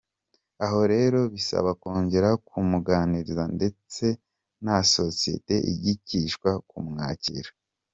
[0.65, 4.05] Aho rero bisaba kongera kumuganiriza ndetse
[4.63, 7.49] na sosiyete ikigishwa kumwakira.